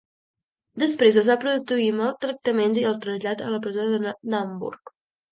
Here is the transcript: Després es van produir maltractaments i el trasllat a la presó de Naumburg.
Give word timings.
Després 0.83 1.17
es 1.21 1.27
van 1.31 1.41
produir 1.43 1.89
maltractaments 1.99 2.79
i 2.83 2.85
el 2.91 2.97
trasllat 3.03 3.43
a 3.49 3.51
la 3.57 3.61
presó 3.67 3.85
de 3.91 4.15
Naumburg. 4.37 4.91